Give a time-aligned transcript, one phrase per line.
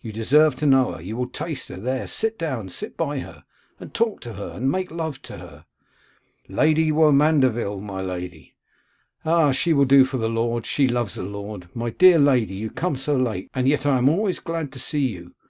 [0.00, 3.42] You deserve to know her; you will taste her; there, sit down, sit by her,
[3.80, 5.64] and talk to her, and make love to her.'
[6.48, 8.54] 'Lady Womandeville, my lady.'
[9.24, 9.50] 'Ah!
[9.50, 11.68] she will do for the lord; she loves a lord.
[11.74, 14.78] My dear lady, you come so late, and yet I am always so glad to
[14.78, 15.34] see you.